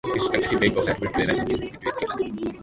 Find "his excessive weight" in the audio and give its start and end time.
0.15-0.73